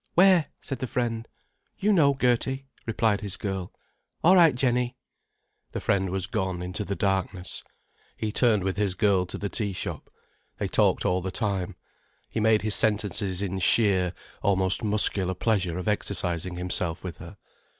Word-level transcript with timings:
"Where?" 0.15 0.47
said 0.61 0.79
the 0.79 0.87
friend. 0.87 1.27
"You 1.77 1.93
know, 1.93 2.15
Gertie," 2.15 2.65
replied 2.87 3.21
his 3.21 3.37
girl. 3.37 3.71
"All 4.23 4.33
right, 4.35 4.55
Jennie." 4.55 4.97
The 5.73 5.79
friend 5.79 6.09
was 6.09 6.25
gone 6.25 6.63
into 6.63 6.83
the 6.83 6.95
darkness. 6.95 7.61
He 8.17 8.31
turned 8.31 8.63
with 8.63 8.77
his 8.77 8.95
girl 8.95 9.27
to 9.27 9.37
the 9.37 9.47
tea 9.47 9.73
shop. 9.73 10.09
They 10.57 10.67
talked 10.67 11.05
all 11.05 11.21
the 11.21 11.29
time. 11.29 11.75
He 12.31 12.39
made 12.39 12.63
his 12.63 12.73
sentences 12.73 13.43
in 13.43 13.59
sheer, 13.59 14.11
almost 14.41 14.83
muscular 14.83 15.35
pleasure 15.35 15.77
of 15.77 15.87
exercising 15.87 16.55
himself 16.55 17.03
with 17.03 17.17
her. 17.17 17.37